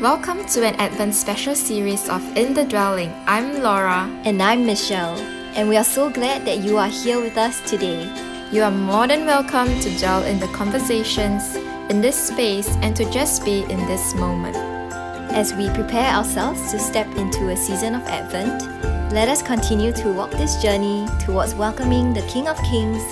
[0.00, 3.12] Welcome to an Advent special series of In the Dwelling.
[3.26, 4.08] I'm Laura.
[4.24, 5.18] And I'm Michelle,
[5.56, 8.04] and we are so glad that you are here with us today.
[8.52, 11.56] You are more than welcome to dwell in the conversations,
[11.90, 14.54] in this space, and to just be in this moment.
[15.34, 20.12] As we prepare ourselves to step into a season of Advent, let us continue to
[20.12, 23.02] walk this journey towards welcoming the King of Kings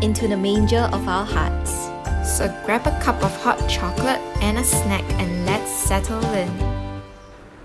[0.00, 1.85] into the manger of our hearts.
[2.36, 6.52] So grab a cup of hot chocolate and a snack and let's settle in.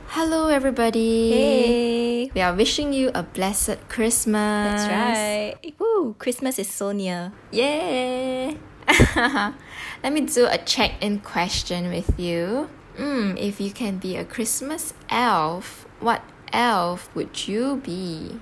[0.07, 1.29] Hello, everybody.
[1.29, 2.31] Hey!
[2.34, 4.31] We are wishing you a blessed Christmas.
[4.31, 5.76] That's right.
[5.77, 6.15] Woo!
[6.17, 7.34] Christmas is so near.
[7.52, 8.55] Yay!
[9.17, 12.70] Let me do a check in question with you.
[12.98, 18.40] Mm, if you can be a Christmas elf, what elf would you be?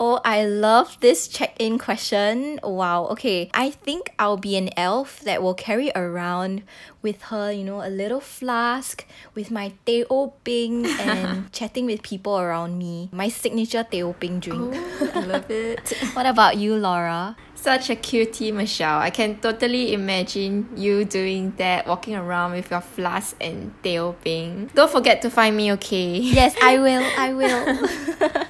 [0.00, 2.60] Oh, I love this check-in question.
[2.62, 3.06] Wow.
[3.18, 3.50] Okay.
[3.52, 6.62] I think I'll be an elf that will carry around
[7.02, 12.02] with her, you know, a little flask with my teh o ping and chatting with
[12.02, 13.08] people around me.
[13.12, 14.70] My signature teh o ping drink.
[14.76, 15.90] Oh, I love it.
[16.14, 17.36] what about you, Laura?
[17.56, 18.98] Such a cutie, Michelle.
[19.00, 24.12] I can totally imagine you doing that, walking around with your flask and teh o
[24.12, 24.70] ping.
[24.74, 26.18] Don't forget to find me, okay?
[26.22, 27.02] Yes, I will.
[27.18, 28.46] I will.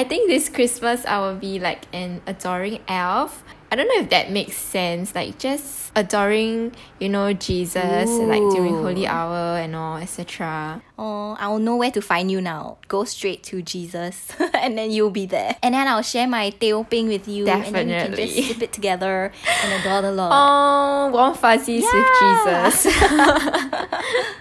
[0.00, 3.44] I think this Christmas I will be like an adoring elf.
[3.70, 5.14] I don't know if that makes sense.
[5.14, 8.24] Like just adoring, you know, Jesus Ooh.
[8.24, 10.80] like during holy hour and all, etc.
[10.98, 12.78] Oh, I'll know where to find you now.
[12.88, 15.56] Go straight to Jesus, and then you'll be there.
[15.62, 18.62] And then I'll share my teh ping with you, and then we can just sip
[18.62, 19.30] it together
[19.62, 20.32] and adore the Lord.
[20.40, 21.92] Oh, warm fuzzies Yeah.
[21.92, 22.86] with Jesus.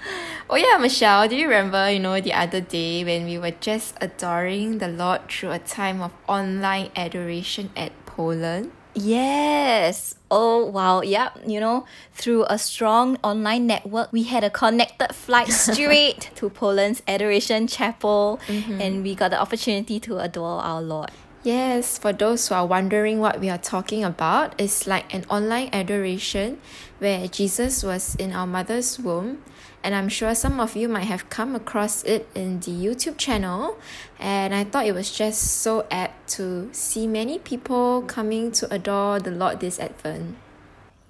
[0.50, 3.96] oh yeah, Michelle, do you remember, you know, the other day when we were just
[4.02, 8.72] adoring the Lord through a time of online adoration at Poland?
[8.96, 10.16] Yes.
[10.32, 11.02] Oh, wow.
[11.02, 11.42] Yep.
[11.46, 17.04] You know, through a strong online network, we had a connected flight straight to Poland's
[17.08, 18.82] Adoration Chapel, mm-hmm.
[18.82, 21.12] and we got the opportunity to adore our Lord.
[21.44, 25.70] Yes, for those who are wondering what we are talking about, it's like an online
[25.72, 26.60] adoration
[26.98, 29.42] where Jesus was in our mother's womb.
[29.84, 33.78] And I'm sure some of you might have come across it in the YouTube channel.
[34.20, 39.20] And I thought it was just so apt to see many people coming to adore
[39.20, 40.36] the Lord this Advent.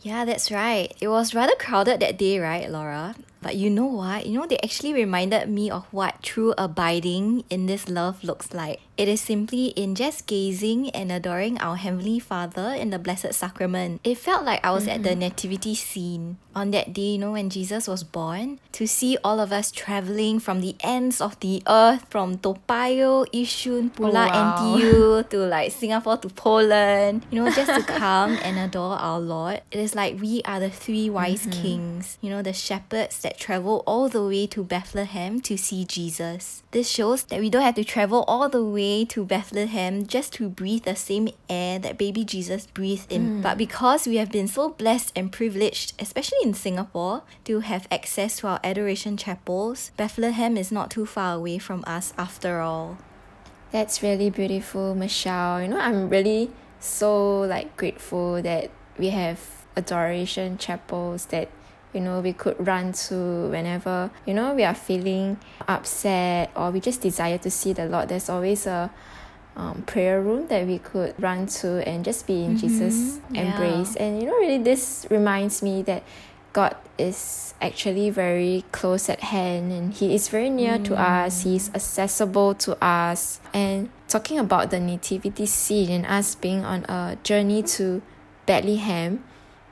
[0.01, 0.95] Yeah, that's right.
[1.01, 3.15] It was rather crowded that day, right, Laura?
[3.41, 4.25] But you know what?
[4.25, 8.81] You know, they actually reminded me of what true abiding in this love looks like.
[8.99, 14.01] It is simply in just gazing and adoring our Heavenly Father in the Blessed Sacrament.
[14.03, 15.19] It felt like I was at the mm-hmm.
[15.19, 16.35] nativity scene.
[16.53, 20.41] On that day, you know, when Jesus was born, to see all of us traveling
[20.41, 24.57] from the ends of the earth, from Toa Payoh, Yishun, Pula, wow.
[24.59, 29.61] NTU, to like Singapore to Poland, you know, just to come and adore our Lord.
[29.71, 31.61] It is like we are the three wise mm-hmm.
[31.61, 36.63] kings, you know, the shepherds that travel all the way to Bethlehem to see Jesus.
[36.71, 40.49] This shows that we don't have to travel all the way to Bethlehem just to
[40.49, 43.37] breathe the same air that baby Jesus breathed in.
[43.37, 43.41] Hmm.
[43.41, 48.37] But because we have been so blessed and privileged, especially in Singapore, to have access
[48.37, 52.97] to our adoration chapels, Bethlehem is not too far away from us after all.
[53.71, 55.61] That's really beautiful, Michelle.
[55.61, 59.39] You know, I'm really so like grateful that we have
[59.77, 61.49] adoration chapels that
[61.93, 66.79] you know we could run to whenever you know we are feeling upset or we
[66.79, 68.09] just desire to see the Lord.
[68.09, 68.91] There's always a
[69.55, 73.41] um, prayer room that we could run to and just be in Jesus' yeah.
[73.41, 73.95] embrace.
[73.95, 76.03] And you know, really, this reminds me that
[76.53, 81.43] God is actually very close at hand and He is very near to us.
[81.43, 83.39] He is accessible to us.
[83.53, 88.01] And talking about the nativity scene and us being on a journey to
[88.45, 89.23] Bethlehem,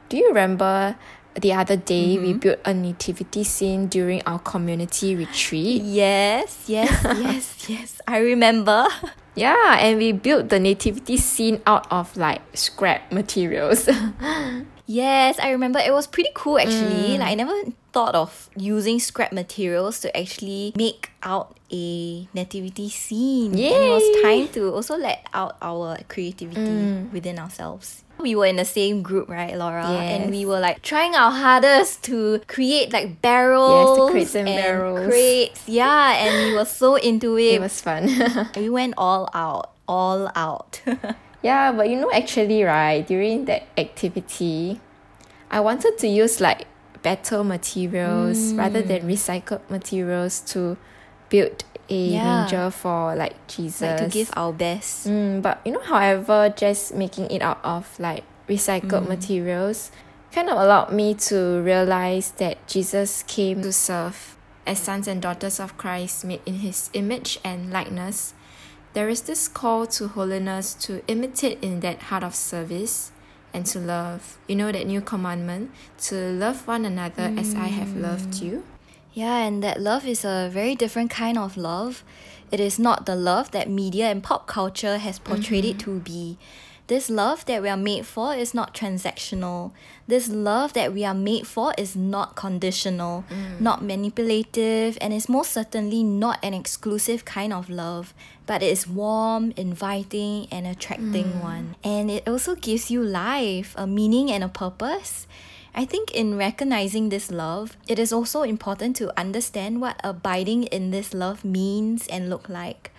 [0.09, 0.95] do you remember
[1.41, 2.39] the other day we mm-hmm.
[2.39, 5.81] built a nativity scene during our community retreat?
[5.81, 8.01] Yes, yes, yes, yes.
[8.07, 8.87] I remember.
[9.37, 13.87] Yeah, and we built the nativity scene out of like scrap materials.
[14.87, 15.79] Yes, I remember.
[15.79, 17.15] It was pretty cool actually.
[17.15, 17.19] Mm.
[17.19, 17.53] Like I never
[17.91, 23.51] thought of using scrap materials to actually make out a nativity scene.
[23.51, 27.11] And it was time to also let out our creativity Mm.
[27.11, 28.03] within ourselves.
[28.17, 29.83] We were in the same group, right, Laura?
[29.91, 30.21] Yes.
[30.21, 34.09] And we were like trying our hardest to create like barrels.
[34.09, 35.05] crates and barrels.
[35.05, 35.61] Crates.
[35.67, 37.55] Yeah, and we were so into it.
[37.55, 38.09] it was fun.
[38.55, 39.71] we went all out.
[39.87, 40.81] All out.
[41.43, 44.79] yeah, but you know, actually, right, during that activity,
[45.51, 46.65] I wanted to use like
[47.03, 50.77] better materials rather than recycled materials to
[51.29, 52.23] build a Yeah.
[52.23, 53.81] manger for like Jesus.
[53.81, 55.07] like to give our best.
[55.07, 59.91] Mm, but you know, however, just making it out of like recycled materials
[60.33, 64.35] kind of allowed me to realize that Jesus came to serve
[64.65, 68.33] as sons and daughters of Christ made in his image and likeness,
[68.97, 73.11] there is this call to holiness to imitate in that heart of service
[73.53, 74.39] and to love.
[74.47, 75.69] You know, that new commandment
[76.09, 77.39] to love one another mm.
[77.39, 78.63] as I have loved you.
[79.13, 82.03] Yeah, and that love is a very different kind of love.
[82.51, 85.77] It is not the love that media and pop culture has portrayed mm-hmm.
[85.77, 86.39] it to be.
[86.87, 89.71] This love that we are made for is not transactional.
[90.07, 93.59] This love that we are made for is not conditional, mm.
[93.59, 98.13] not manipulative, and is most certainly not an exclusive kind of love,
[98.45, 101.43] but it is warm, inviting, and attracting mm.
[101.43, 101.75] one.
[101.83, 105.27] And it also gives you life, a meaning, and a purpose.
[105.75, 110.91] I think in recognizing this love, it is also important to understand what abiding in
[110.91, 112.91] this love means and look like.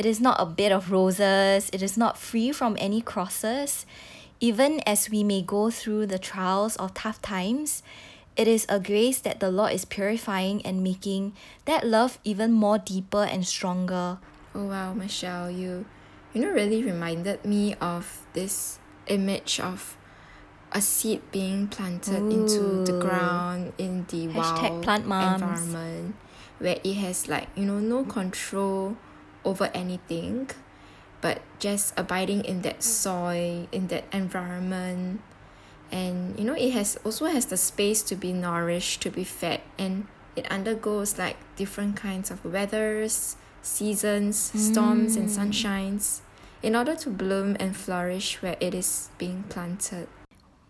[0.00, 3.84] It is not a bed of roses, it is not free from any crosses.
[4.40, 7.82] Even as we may go through the trials of tough times,
[8.34, 11.34] it is a grace that the Lord is purifying and making
[11.66, 14.16] that love even more deeper and stronger.
[14.54, 15.84] Oh wow, Michelle, you
[16.32, 19.98] you know really reminded me of this image of
[20.72, 22.30] a seed being planted Ooh.
[22.30, 26.16] into the ground in the wild environment
[26.58, 28.96] where it has like you know no control
[29.44, 30.50] over anything
[31.20, 35.20] but just abiding in that soil in that environment.
[35.92, 39.60] And you know it has also has the space to be nourished to be fed
[39.78, 40.06] and
[40.36, 45.20] it undergoes like different kinds of weathers seasons storms mm.
[45.20, 46.20] and sunshines
[46.62, 50.06] in order to bloom and flourish where it is being planted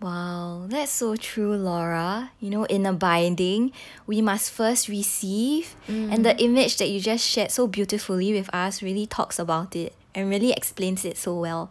[0.01, 2.31] Wow, that's so true, Laura.
[2.41, 3.73] You know, in abiding,
[4.07, 5.77] we must first receive.
[5.89, 6.13] Mm.
[6.13, 6.41] And the mm.
[6.41, 10.53] image that you just shared so beautifully with us really talks about it and really
[10.53, 11.71] explains it so well.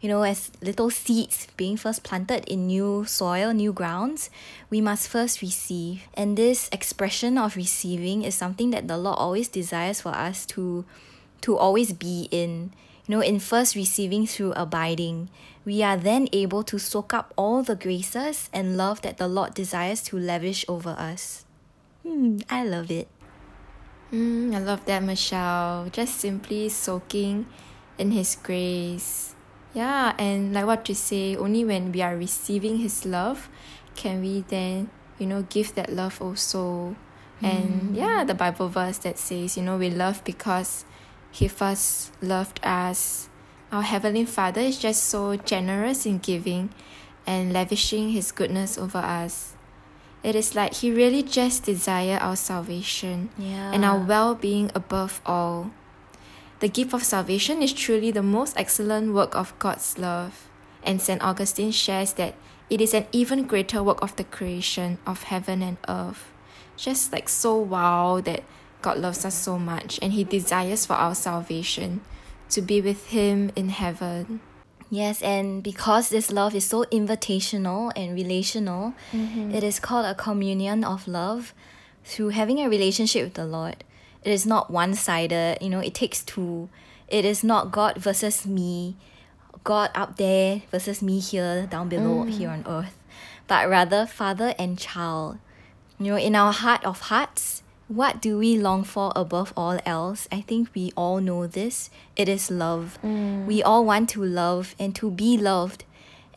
[0.00, 4.30] You know, as little seeds being first planted in new soil, new grounds,
[4.70, 6.02] we must first receive.
[6.14, 10.84] And this expression of receiving is something that the Lord always desires for us to
[11.40, 12.70] to always be in.
[13.08, 15.28] You know, in first receiving through abiding
[15.64, 19.54] we are then able to soak up all the graces and love that the Lord
[19.54, 21.44] desires to lavish over us.
[22.02, 23.08] Hmm, I love it.
[24.12, 25.88] Mm, I love that, Michelle.
[25.90, 27.46] Just simply soaking
[27.96, 29.34] in His grace.
[29.72, 33.48] Yeah, and like what you say, only when we are receiving His love
[33.96, 36.94] can we then, you know, give that love also.
[37.42, 37.96] And mm.
[37.96, 40.84] yeah, the Bible verse that says, you know, we love because
[41.32, 43.28] He first loved us
[43.74, 46.70] our Heavenly Father is just so generous in giving
[47.26, 49.54] and lavishing His goodness over us.
[50.22, 53.72] It is like He really just desires our salvation yeah.
[53.72, 55.72] and our well being above all.
[56.60, 60.48] The gift of salvation is truly the most excellent work of God's love,
[60.84, 61.20] and St.
[61.20, 62.34] Augustine shares that
[62.70, 66.30] it is an even greater work of the creation of heaven and earth.
[66.76, 68.44] Just like so wow that
[68.82, 72.02] God loves us so much and He desires for our salvation
[72.54, 74.40] to be with Him in heaven.
[74.90, 79.50] Yes, and because this love is so invitational and relational, mm-hmm.
[79.50, 81.52] it is called a communion of love
[82.04, 83.82] through having a relationship with the Lord.
[84.22, 86.68] It is not one sided, you know, it takes two.
[87.08, 88.96] It is not God versus me,
[89.64, 92.30] God up there versus me here, down below, mm.
[92.30, 92.96] here on earth,
[93.48, 95.38] but rather father and child.
[95.98, 100.26] You know, in our heart of hearts, what do we long for above all else?
[100.32, 101.90] I think we all know this.
[102.16, 102.98] It is love.
[103.04, 103.46] Mm.
[103.46, 105.84] We all want to love and to be loved,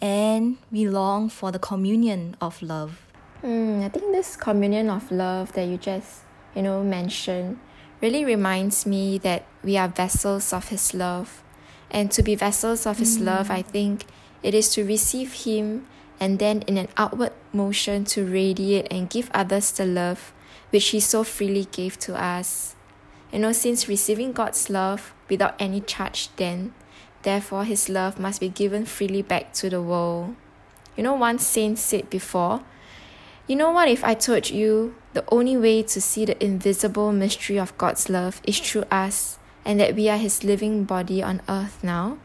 [0.02, 3.02] and we long for the communion of love.
[3.44, 6.22] Mm, I think this communion of love that you just,
[6.56, 7.60] you know, mentioned
[8.02, 11.44] really reminds me that we are vessels of His love.
[11.90, 13.26] And to be vessels of His mm.
[13.26, 14.06] love, I think
[14.44, 15.88] it is to receive Him
[16.20, 20.34] and then in an outward motion to radiate and give others the love
[20.70, 22.76] which He so freely gave to us.
[23.32, 26.74] You know, since receiving God's love without any charge, then,
[27.24, 30.36] therefore, His love must be given freely back to the world.
[30.96, 32.64] You know, one saint said before,
[33.48, 37.58] you know what if I told you the only way to see the invisible mystery
[37.58, 41.84] of God's love is through us, and that we are His living body on earth
[41.84, 42.18] now?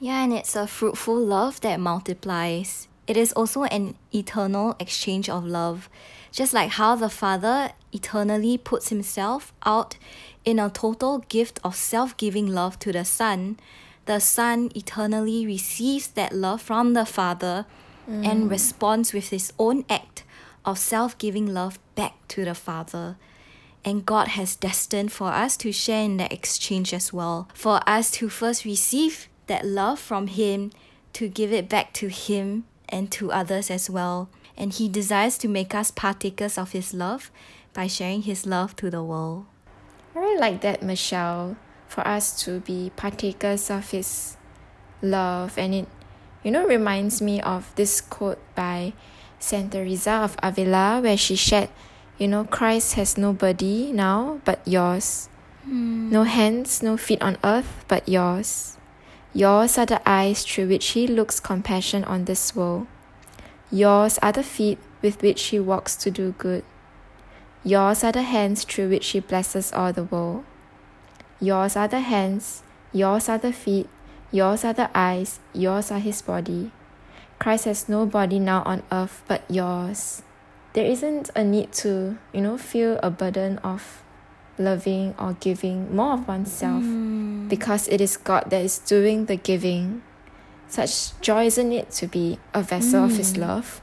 [0.00, 2.88] Yeah, and it's a fruitful love that multiplies.
[3.06, 5.88] It is also an eternal exchange of love
[6.34, 9.96] just like how the Father eternally puts himself out
[10.44, 13.56] in a total gift of self giving love to the Son,
[14.06, 17.66] the Son eternally receives that love from the Father
[18.10, 18.26] mm.
[18.26, 20.24] and responds with his own act
[20.64, 23.16] of self giving love back to the Father.
[23.84, 28.10] And God has destined for us to share in that exchange as well, for us
[28.12, 30.72] to first receive that love from Him,
[31.12, 35.48] to give it back to Him and to others as well and He desires to
[35.48, 37.30] make us partakers of His love
[37.74, 39.44] by sharing his love to the world.
[40.14, 41.56] I really like that, Michelle,
[41.88, 44.36] for us to be partakers of his
[45.02, 45.58] love.
[45.58, 45.88] And it,
[46.42, 48.94] you know, reminds me of this quote by
[49.40, 51.68] Saint Teresa of Avila, where she shared,
[52.16, 55.28] you know, Christ has no body now but yours.
[55.64, 56.10] Hmm.
[56.10, 58.78] No hands, no feet on earth but yours.
[59.32, 62.86] Yours are the eyes through which he looks compassion on this world.
[63.74, 66.62] Yours are the feet with which he walks to do good.
[67.64, 70.44] Yours are the hands through which he blesses all the world.
[71.40, 72.62] Yours are the hands,
[72.92, 73.88] yours are the feet,
[74.30, 76.70] yours are the eyes, yours are his body.
[77.40, 80.22] Christ has no body now on earth but yours.
[80.74, 84.04] There isn't a need to, you know, feel a burden of
[84.56, 87.48] loving or giving more of oneself Hmm.
[87.48, 90.02] because it is God that is doing the giving.
[90.68, 93.46] Such joy isn't it to be a vessel of his mm.
[93.46, 93.80] love?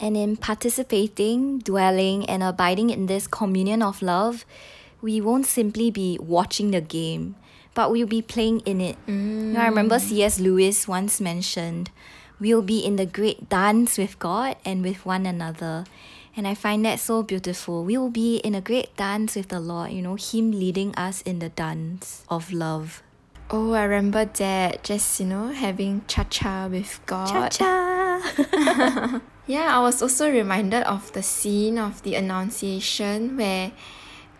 [0.00, 4.44] And in participating, dwelling, and abiding in this communion of love,
[5.00, 7.36] we won't simply be watching the game,
[7.74, 8.96] but we'll be playing in it.
[9.06, 10.00] You know, I remember mm.
[10.00, 10.40] C.S.
[10.40, 11.90] Lewis once mentioned,
[12.40, 15.84] we'll be in the great dance with God and with one another.
[16.34, 17.84] And I find that so beautiful.
[17.84, 21.20] We will be in a great dance with the Lord, you know, Him leading us
[21.22, 23.02] in the dance of love.
[23.54, 27.28] Oh, I remember that just, you know, having cha cha with God.
[27.28, 29.20] Cha cha!
[29.46, 33.72] Yeah, I was also reminded of the scene of the Annunciation where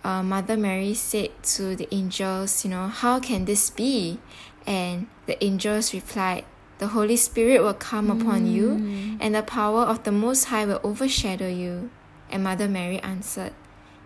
[0.05, 4.19] uh, Mother Mary said to the angels, you know, how can this be?
[4.65, 6.45] And the angels replied,
[6.79, 10.81] the Holy Spirit will come upon you, and the power of the Most High will
[10.83, 11.91] overshadow you.
[12.31, 13.53] And Mother Mary answered,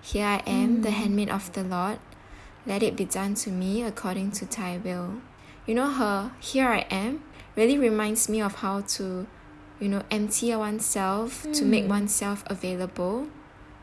[0.03, 1.99] Here I am, the handmaid of the Lord.
[2.67, 5.21] Let it be done to me according to thy will.
[5.67, 7.23] You know, her here I am
[7.55, 9.27] really reminds me of how to,
[9.81, 11.71] you know, empty oneself, to hmm.
[11.71, 13.29] make oneself available,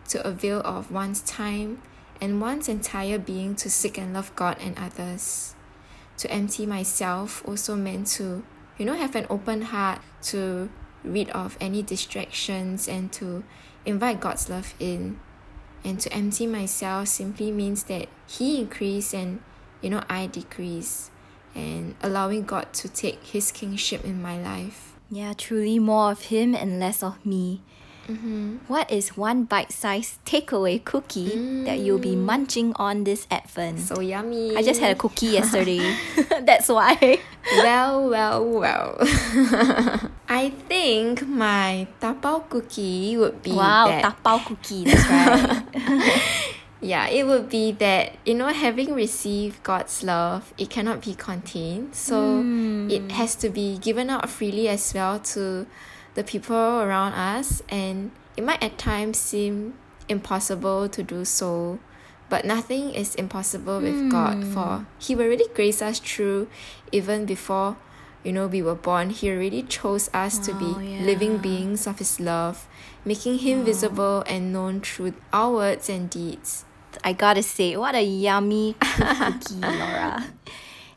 [0.10, 1.82] to avail of one's time
[2.22, 5.56] and one's entire being to seek and love God and others.
[6.18, 8.44] To empty myself also meant to,
[8.78, 10.70] you know, have an open heart to
[11.04, 13.44] rid of any distractions and to
[13.86, 15.20] invite God's love in.
[15.84, 19.42] And to empty myself simply means that He increase and,
[19.82, 21.12] you know, I decrease.
[21.56, 24.96] And allowing God to take His kingship in my life.
[25.12, 27.62] Yeah, truly more of Him and less of me.
[28.08, 28.58] Mm-hmm.
[28.68, 33.80] What is one bite sized takeaway cookie that you'll be munching on this Advent?
[33.80, 34.56] So yummy.
[34.56, 35.96] I just had a cookie yesterday.
[36.44, 37.20] That's why.
[37.64, 38.98] well, well, well.
[40.28, 44.04] I think my tapao cookie would be Wow, that.
[44.04, 44.84] tapao cookie.
[44.84, 45.64] That's right.
[46.82, 51.96] yeah, it would be that you know having received God's love, it cannot be contained.
[51.96, 52.44] So
[52.90, 55.66] it has to be given out freely as well to
[56.16, 59.76] the people around us, and it might at times seem
[60.10, 61.80] impossible to do so.
[62.30, 64.10] But nothing is impossible with hmm.
[64.10, 66.48] God, for He will really grace us through
[66.92, 67.78] even before
[68.24, 69.10] you know we were born.
[69.10, 71.02] He already chose us to be oh, yeah.
[71.04, 72.68] living beings of His love,
[73.06, 73.64] making Him oh.
[73.64, 76.66] visible and known through our words and deeds.
[77.04, 80.26] I gotta say, what a yummy cookie, Laura.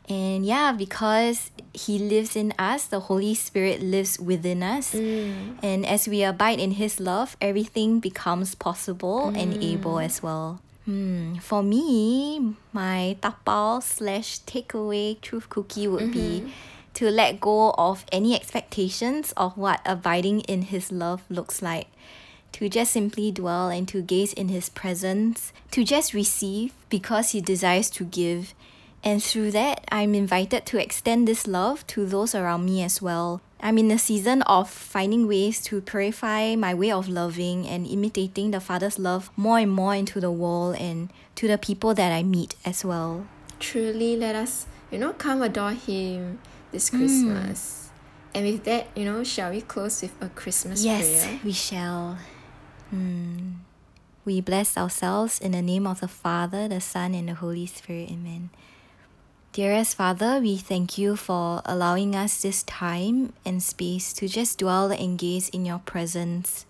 [0.07, 4.93] And yeah, because He lives in us, the Holy Spirit lives within us.
[4.95, 5.59] Mm.
[5.61, 9.63] And as we abide in His love, everything becomes possible and mm.
[9.63, 10.61] able as well.
[10.85, 11.35] Hmm.
[11.43, 16.49] For me, my tapao slash takeaway truth cookie would be mm-hmm.
[16.93, 21.87] to let go of any expectations of what abiding in His love looks like
[22.53, 27.41] to just simply dwell and to gaze in his presence, to just receive because he
[27.41, 28.53] desires to give.
[29.03, 33.41] And through that, I'm invited to extend this love to those around me as well.
[33.59, 38.51] I'm in a season of finding ways to purify my way of loving and imitating
[38.51, 42.21] the Father's love more and more into the world and to the people that I
[42.23, 43.25] meet as well.
[43.59, 46.39] Truly, let us, you know, come adore Him
[46.71, 47.89] this Christmas.
[48.35, 51.39] And with that, you know, shall we close with a Christmas Yes, prayer?
[51.43, 52.19] we shall.
[52.91, 53.53] Hmm.
[54.25, 58.11] We bless ourselves in the name of the Father, the Son, and the Holy Spirit.
[58.11, 58.49] Amen.
[59.57, 64.91] Dearest Father, we thank you for allowing us this time and space to just dwell
[64.91, 66.67] and gaze in your presence.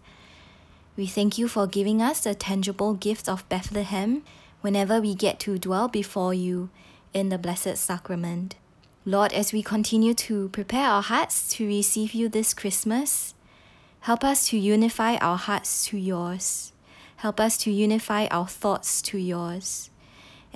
[0.96, 4.24] We thank you for giving us the tangible gift of Bethlehem
[4.62, 6.70] whenever we get to dwell before you
[7.14, 8.56] in the Blessed Sacrament.
[9.04, 13.34] Lord, as we continue to prepare our hearts to receive you this Christmas,
[14.00, 16.72] help us to unify our hearts to yours.
[17.18, 19.90] Help us to unify our thoughts to yours.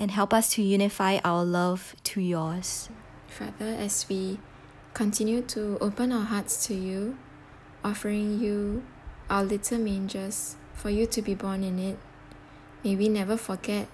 [0.02, 2.90] And help us to unify our love to yours.
[3.28, 4.40] Father, as we
[4.96, 7.18] continue to open our hearts to you,
[7.84, 8.82] offering you
[9.30, 12.00] our little mangers for you to be born in it,
[12.84, 13.88] May we never forget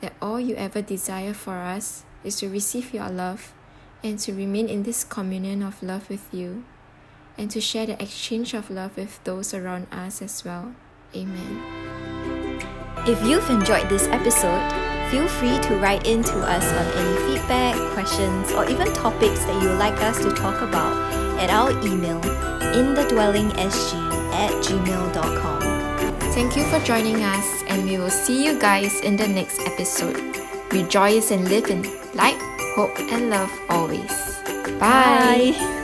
[0.00, 3.52] that all you ever desire for us is to receive your love
[4.04, 6.64] and to remain in this communion of love with you
[7.36, 10.72] and to share the exchange of love with those around us as well.
[11.16, 12.60] Amen.
[13.08, 17.74] If you've enjoyed this episode, feel free to write in to us on any feedback,
[17.92, 20.92] questions, or even topics that you'd like us to talk about
[21.40, 22.20] at our email
[22.74, 23.94] inthedwellingsg
[24.32, 25.60] at gmail.com.
[26.32, 30.20] Thank you for joining us, and we will see you guys in the next episode.
[30.72, 31.82] Rejoice and live in
[32.14, 32.38] light,
[32.76, 34.12] hope, and love always.
[34.78, 35.54] Bye.
[35.58, 35.77] Bye.